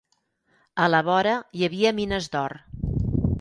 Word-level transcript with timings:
A 0.85 0.87
la 0.93 1.01
vora 1.09 1.35
hi 1.59 1.67
havia 1.67 1.93
mines 2.01 2.31
d'or. 2.37 2.57